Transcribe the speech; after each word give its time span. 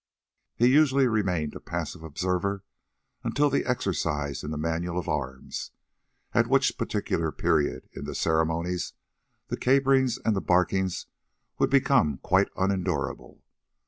He 0.55 0.65
usually 0.65 1.05
remained 1.05 1.53
a 1.55 1.59
passive 1.59 2.01
observer 2.01 2.63
until 3.23 3.51
the 3.51 3.65
exercise 3.65 4.43
in 4.43 4.49
the 4.49 4.57
manual 4.57 4.97
of 4.97 5.07
arms, 5.07 5.69
at 6.33 6.47
which 6.47 6.75
particular 6.75 7.31
period 7.31 7.87
in 7.93 8.05
the 8.05 8.15
ceremonies, 8.15 8.93
the 9.49 9.57
caperings 9.57 10.17
and 10.17 10.35
the 10.35 10.41
barkings 10.41 11.05
would 11.59 11.69
become 11.69 12.17
quite 12.17 12.49
unendurable. 12.57 13.43